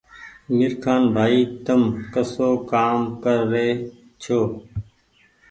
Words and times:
ميرخآن 0.55 1.01
ڀآئي 1.15 1.39
تم 1.65 1.81
ڪسو 2.13 2.49
ڪآم 2.71 2.99
ڪر 3.23 3.37
رهي 3.51 3.69
ڇو 4.21 4.39